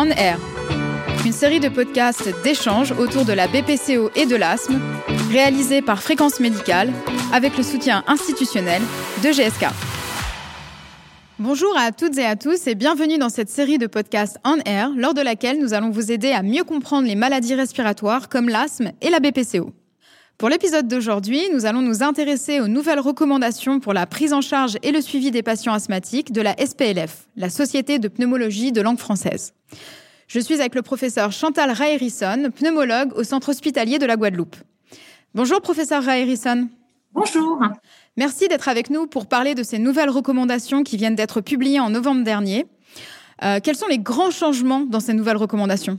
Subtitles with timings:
[0.00, 0.38] On Air,
[1.26, 4.78] une série de podcasts d'échanges autour de la BPCO et de l'asthme,
[5.32, 6.92] réalisée par Fréquence Médicale
[7.32, 8.80] avec le soutien institutionnel
[9.24, 9.66] de GSK.
[11.40, 14.92] Bonjour à toutes et à tous et bienvenue dans cette série de podcasts On Air,
[14.96, 18.92] lors de laquelle nous allons vous aider à mieux comprendre les maladies respiratoires comme l'asthme
[19.02, 19.72] et la BPCO.
[20.38, 24.78] Pour l'épisode d'aujourd'hui, nous allons nous intéresser aux nouvelles recommandations pour la prise en charge
[24.84, 29.00] et le suivi des patients asthmatiques de la SPLF, la Société de pneumologie de langue
[29.00, 29.52] française.
[30.28, 34.54] Je suis avec le professeur Chantal Raerisson, pneumologue au Centre hospitalier de la Guadeloupe.
[35.34, 36.68] Bonjour professeur Raerisson.
[37.12, 37.60] Bonjour.
[38.16, 41.90] Merci d'être avec nous pour parler de ces nouvelles recommandations qui viennent d'être publiées en
[41.90, 42.64] novembre dernier.
[43.42, 45.98] Euh, quels sont les grands changements dans ces nouvelles recommandations?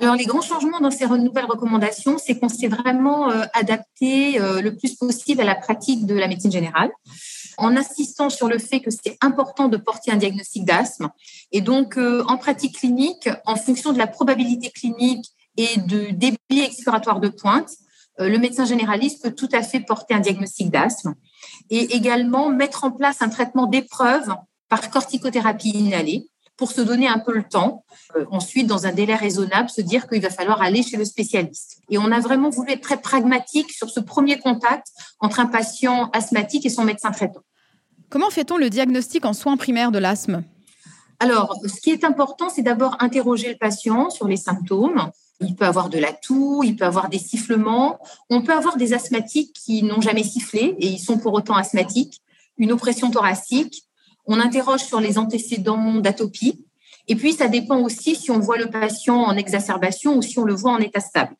[0.00, 4.60] Alors, les grands changements dans ces nouvelles recommandations, c'est qu'on s'est vraiment euh, adapté euh,
[4.60, 6.90] le plus possible à la pratique de la médecine générale,
[7.56, 11.08] en insistant sur le fait que c'est important de porter un diagnostic d'asthme.
[11.50, 17.18] Et donc, en pratique clinique, en fonction de la probabilité clinique et du débit expiratoire
[17.18, 17.70] de pointe,
[18.20, 21.14] euh, le médecin généraliste peut tout à fait porter un diagnostic d'asthme
[21.70, 24.34] et également mettre en place un traitement d'épreuve
[24.68, 26.28] par corticothérapie inhalée
[26.58, 27.84] pour se donner un peu le temps.
[28.16, 31.80] Euh, ensuite, dans un délai raisonnable, se dire qu'il va falloir aller chez le spécialiste.
[31.88, 34.88] Et on a vraiment voulu être très pragmatique sur ce premier contact
[35.20, 37.40] entre un patient asthmatique et son médecin traitant.
[38.10, 40.42] Comment fait-on le diagnostic en soins primaires de l'asthme?
[41.20, 45.66] Alors, ce qui est important, c'est d'abord interroger le patient sur les symptômes, il peut
[45.66, 47.98] avoir de la toux, il peut avoir des sifflements.
[48.28, 52.20] On peut avoir des asthmatiques qui n'ont jamais sifflé et ils sont pour autant asthmatiques.
[52.56, 53.84] Une oppression thoracique.
[54.30, 56.66] On interroge sur les antécédents d'atopie.
[57.08, 60.44] Et puis, ça dépend aussi si on voit le patient en exacerbation ou si on
[60.44, 61.34] le voit en état stable.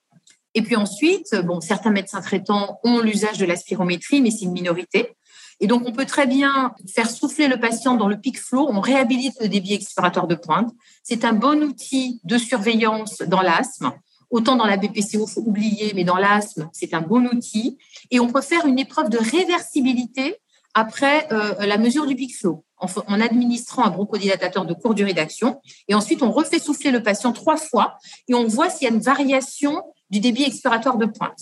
[0.55, 4.53] Et puis ensuite, bon, certains médecins traitants ont l'usage de la spirométrie, mais c'est une
[4.53, 5.15] minorité.
[5.61, 8.67] Et donc, on peut très bien faire souffler le patient dans le pic flow.
[8.71, 10.71] On réhabilite le débit expiratoire de pointe.
[11.03, 13.93] C'est un bon outil de surveillance dans l'asthme.
[14.31, 17.77] Autant dans la BPCO, faut oublier, mais dans l'asthme, c'est un bon outil.
[18.11, 20.37] Et on peut faire une épreuve de réversibilité
[20.73, 25.15] après euh, la mesure du pic flow en, en administrant un bronchodilatateur de courte durée
[25.15, 25.61] d'action.
[25.89, 28.95] Et ensuite, on refait souffler le patient trois fois et on voit s'il y a
[28.95, 31.41] une variation du débit expiratoire de pointe.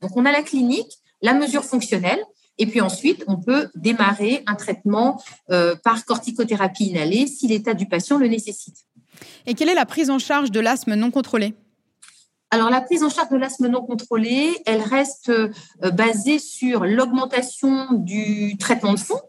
[0.00, 0.92] Donc, on a la clinique,
[1.22, 2.22] la mesure fonctionnelle,
[2.58, 7.86] et puis ensuite, on peut démarrer un traitement euh, par corticothérapie inhalée si l'état du
[7.86, 8.76] patient le nécessite.
[9.46, 11.54] Et quelle est la prise en charge de l'asthme non contrôlé?
[12.50, 15.50] Alors, la prise en charge de l'asthme non contrôlé, elle reste euh,
[15.90, 19.20] basée sur l'augmentation du traitement de fond.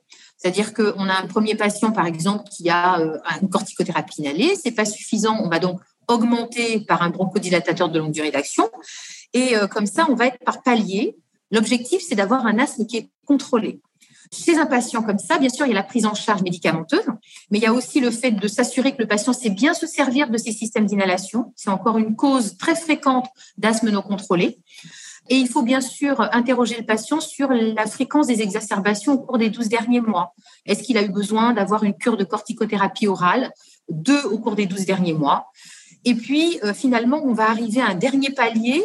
[0.46, 4.56] C'est-à-dire qu'on a un premier patient, par exemple, qui a euh, une corticothérapie inhalée.
[4.56, 5.40] C'est pas suffisant.
[5.44, 8.70] On va donc augmenter par un bronchodilatateur de longue durée d'action.
[9.34, 11.18] Et comme ça, on va être par palier
[11.52, 13.82] L'objectif, c'est d'avoir un asthme qui est contrôlé.
[14.34, 17.06] Chez un patient comme ça, bien sûr, il y a la prise en charge médicamenteuse,
[17.52, 19.86] mais il y a aussi le fait de s'assurer que le patient sait bien se
[19.86, 21.54] servir de ces systèmes d'inhalation.
[21.56, 23.28] C'est encore une cause très fréquente
[23.58, 24.58] d'asthme non contrôlé.
[25.30, 29.38] Et il faut bien sûr interroger le patient sur la fréquence des exacerbations au cours
[29.38, 30.34] des 12 derniers mois.
[30.66, 33.52] Est-ce qu'il a eu besoin d'avoir une cure de corticothérapie orale,
[33.90, 35.48] deux au cours des 12 derniers mois?
[36.04, 38.84] Et puis, euh, finalement, on va arriver à un dernier palier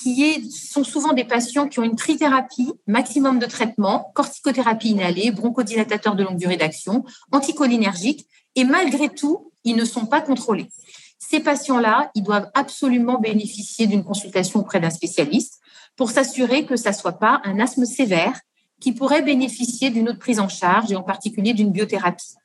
[0.00, 5.30] qui est, sont souvent des patients qui ont une trithérapie, maximum de traitement, corticothérapie inhalée,
[5.30, 10.68] bronchodilatateur de longue durée d'action, anticholinergique, et malgré tout, ils ne sont pas contrôlés.
[11.18, 15.59] Ces patients-là, ils doivent absolument bénéficier d'une consultation auprès d'un spécialiste
[16.00, 18.40] pour s'assurer que ça soit pas un asthme sévère
[18.80, 22.36] qui pourrait bénéficier d'une autre prise en charge et en particulier d'une biothérapie.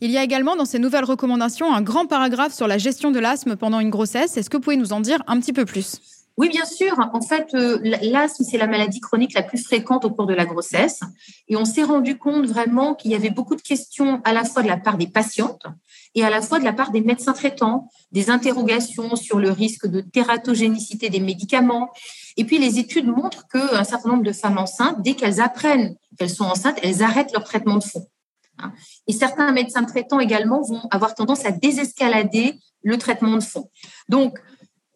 [0.00, 3.18] Il y a également dans ces nouvelles recommandations un grand paragraphe sur la gestion de
[3.18, 4.38] l'asthme pendant une grossesse.
[4.38, 6.00] Est-ce que vous pouvez nous en dire un petit peu plus?
[6.36, 6.98] Oui, bien sûr.
[7.12, 10.44] En fait, euh, l'asthme, c'est la maladie chronique la plus fréquente au cours de la
[10.44, 11.00] grossesse.
[11.46, 14.62] Et on s'est rendu compte vraiment qu'il y avait beaucoup de questions à la fois
[14.62, 15.64] de la part des patientes
[16.16, 19.86] et à la fois de la part des médecins traitants, des interrogations sur le risque
[19.86, 21.90] de tératogénicité des médicaments.
[22.36, 26.30] Et puis, les études montrent qu'un certain nombre de femmes enceintes, dès qu'elles apprennent qu'elles
[26.30, 28.06] sont enceintes, elles arrêtent leur traitement de fond.
[28.58, 28.72] Hein.
[29.06, 33.70] Et certains médecins traitants également vont avoir tendance à désescalader le traitement de fond.
[34.08, 34.38] Donc,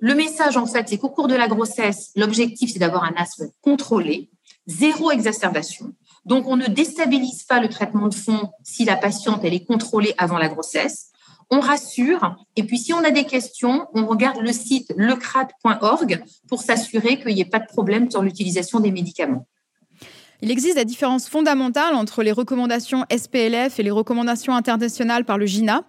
[0.01, 3.49] le message, en fait, c'est qu'au cours de la grossesse, l'objectif, c'est d'avoir un asthme
[3.63, 4.31] contrôlé,
[4.67, 5.93] zéro exacerbation.
[6.25, 10.15] Donc, on ne déstabilise pas le traitement de fond si la patiente, elle est contrôlée
[10.17, 11.11] avant la grossesse.
[11.51, 12.37] On rassure.
[12.57, 17.35] Et puis, si on a des questions, on regarde le site lecrat.org pour s'assurer qu'il
[17.35, 19.47] n'y ait pas de problème sur l'utilisation des médicaments.
[20.41, 25.47] Il existe des différences fondamentales entre les recommandations SPLF et les recommandations internationales par le
[25.47, 25.83] GINA.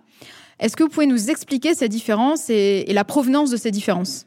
[0.59, 4.25] Est-ce que vous pouvez nous expliquer ces différences et, la provenance de ces différences?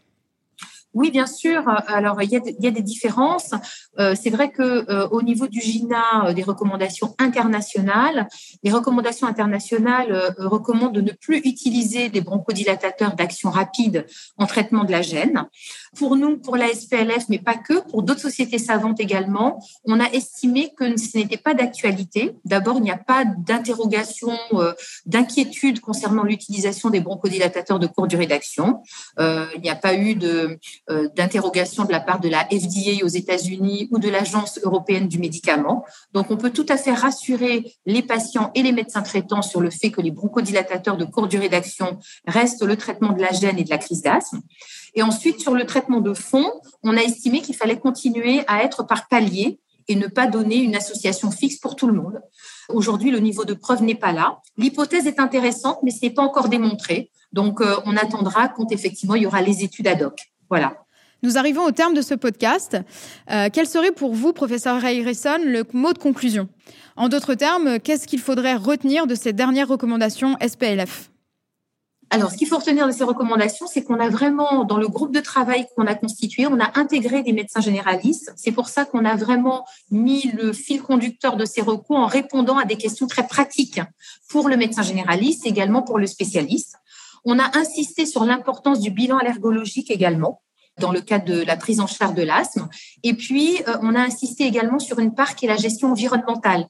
[0.94, 1.62] Oui, bien sûr.
[1.86, 3.52] Alors, il y a, des différences.
[3.98, 8.28] Euh, c'est vrai que euh, au niveau du GINA, euh, des recommandations internationales,
[8.62, 14.06] les recommandations internationales recommandent de ne plus utiliser des bronchodilatateurs d'action rapide
[14.36, 15.46] en traitement de la gêne.
[15.96, 20.08] Pour nous, pour la SPLF, mais pas que, pour d'autres sociétés savantes également, on a
[20.10, 22.32] estimé que ce n'était pas d'actualité.
[22.44, 24.32] D'abord, il n'y a pas d'interrogation,
[25.06, 28.82] d'inquiétude concernant l'utilisation des bronchodilatateurs de courte durée d'action.
[29.18, 33.88] il n'y a pas eu de d'interrogation de la part de la FDA aux États-Unis
[33.92, 35.84] ou de l'Agence européenne du médicament.
[36.12, 39.70] Donc, on peut tout à fait rassurer les patients et les médecins traitants sur le
[39.70, 43.64] fait que les bronchodilatateurs de courte durée d'action restent le traitement de la gêne et
[43.64, 44.40] de la crise d'asthme.
[44.94, 46.50] Et ensuite, sur le traitement de fond,
[46.82, 49.58] on a estimé qu'il fallait continuer à être par palier
[49.88, 52.20] et ne pas donner une association fixe pour tout le monde.
[52.68, 54.38] Aujourd'hui, le niveau de preuve n'est pas là.
[54.56, 57.10] L'hypothèse est intéressante, mais ce n'est pas encore démontré.
[57.32, 60.31] Donc, euh, on attendra quand effectivement il y aura les études ad hoc.
[60.52, 60.74] Voilà.
[61.22, 62.76] Nous arrivons au terme de ce podcast.
[63.30, 66.46] Euh, quel serait pour vous, professeur Ray Harrison, le mot de conclusion?
[66.94, 71.08] En d'autres termes, qu'est-ce qu'il faudrait retenir de ces dernières recommandations SPLF
[72.14, 75.14] alors, ce qu'il faut retenir de ces recommandations, c'est qu'on a vraiment, dans le groupe
[75.14, 78.30] de travail qu'on a constitué, on a intégré des médecins généralistes.
[78.36, 82.58] C'est pour ça qu'on a vraiment mis le fil conducteur de ces recours en répondant
[82.58, 83.80] à des questions très pratiques
[84.28, 86.76] pour le médecin généraliste, également pour le spécialiste.
[87.24, 90.42] On a insisté sur l'importance du bilan allergologique également
[90.80, 92.68] dans le cadre de la prise en charge de l'asthme.
[93.02, 96.66] Et puis, euh, on a insisté également sur une part qui est la gestion environnementale.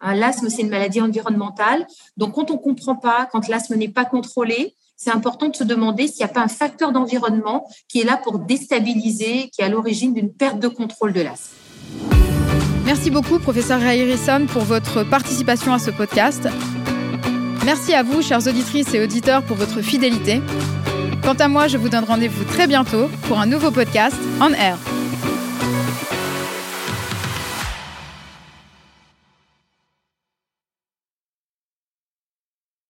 [0.00, 1.86] Hein, l'asthme, c'est une maladie environnementale.
[2.16, 5.64] Donc, quand on ne comprend pas, quand l'asthme n'est pas contrôlé, c'est important de se
[5.64, 9.64] demander s'il n'y a pas un facteur d'environnement qui est là pour déstabiliser, qui est
[9.64, 11.56] à l'origine d'une perte de contrôle de l'asthme.
[12.84, 16.48] Merci beaucoup, professeur Ray Harrison, pour votre participation à ce podcast.
[17.64, 20.42] Merci à vous, chères auditrices et auditeurs, pour votre fidélité.
[21.22, 24.76] Quant à moi, je vous donne rendez-vous très bientôt pour un nouveau podcast en air.